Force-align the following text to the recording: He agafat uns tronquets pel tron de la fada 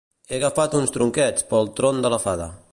He 0.29 0.37
agafat 0.39 0.77
uns 0.79 0.95
tronquets 0.95 1.47
pel 1.53 1.71
tron 1.81 2.05
de 2.07 2.13
la 2.15 2.23
fada 2.29 2.53